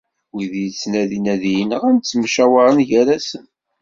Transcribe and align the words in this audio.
Wid 0.33 0.53
yettnadin 0.63 1.25
ad 1.33 1.41
iyi-nɣen, 1.51 1.95
ttemcawaren 1.97 2.79
gar-asen. 2.89 3.45